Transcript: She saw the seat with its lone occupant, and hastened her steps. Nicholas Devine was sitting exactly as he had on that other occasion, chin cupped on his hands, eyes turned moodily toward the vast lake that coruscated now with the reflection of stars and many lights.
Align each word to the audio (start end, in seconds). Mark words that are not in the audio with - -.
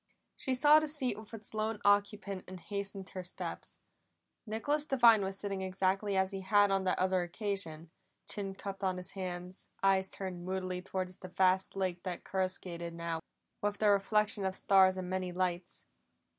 She 0.35 0.55
saw 0.55 0.79
the 0.79 0.87
seat 0.87 1.15
with 1.19 1.31
its 1.31 1.53
lone 1.53 1.79
occupant, 1.85 2.45
and 2.47 2.59
hastened 2.59 3.09
her 3.11 3.21
steps. 3.21 3.77
Nicholas 4.47 4.83
Devine 4.83 5.21
was 5.23 5.37
sitting 5.37 5.61
exactly 5.61 6.17
as 6.17 6.31
he 6.31 6.41
had 6.41 6.71
on 6.71 6.85
that 6.85 6.97
other 6.97 7.21
occasion, 7.21 7.91
chin 8.27 8.55
cupped 8.55 8.83
on 8.83 8.97
his 8.97 9.11
hands, 9.11 9.69
eyes 9.83 10.09
turned 10.09 10.43
moodily 10.43 10.81
toward 10.81 11.09
the 11.09 11.27
vast 11.27 11.75
lake 11.75 12.01
that 12.01 12.23
coruscated 12.23 12.95
now 12.95 13.19
with 13.61 13.77
the 13.77 13.91
reflection 13.91 14.43
of 14.43 14.55
stars 14.55 14.97
and 14.97 15.07
many 15.07 15.31
lights. 15.31 15.85